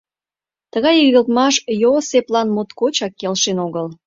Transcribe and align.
Тыгай 0.71 0.95
игылтмаш 1.07 1.55
Йоосеплан 1.81 2.47
моткочак 2.55 3.13
келшен 3.19 3.57
огыл. 3.65 3.87